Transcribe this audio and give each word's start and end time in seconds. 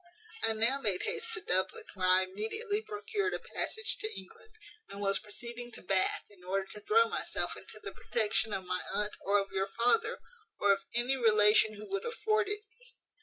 "I 0.41 0.53
now 0.53 0.81
made 0.81 1.03
haste 1.03 1.31
to 1.35 1.41
Dublin, 1.41 1.83
where 1.93 2.07
I 2.07 2.23
immediately 2.23 2.81
procured 2.81 3.35
a 3.35 3.39
passage 3.53 3.97
to 3.99 4.11
England; 4.11 4.49
and 4.89 4.99
was 4.99 5.19
proceeding 5.19 5.69
to 5.73 5.83
Bath, 5.83 6.23
in 6.31 6.43
order 6.43 6.65
to 6.71 6.79
throw 6.79 7.05
myself 7.07 7.55
into 7.55 7.79
the 7.79 7.91
protection 7.91 8.51
of 8.51 8.65
my 8.65 8.81
aunt, 8.95 9.15
or 9.23 9.37
of 9.37 9.51
your 9.51 9.67
father, 9.77 10.17
or 10.59 10.73
of 10.73 10.79
any 10.95 11.17
relation 11.17 11.75
who 11.75 11.87
would 11.89 12.03
afford 12.05 12.47
it 12.49 12.61
me. 12.71 12.95